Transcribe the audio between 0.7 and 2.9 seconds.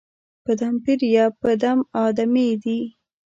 پېریه، په دم آدمې دي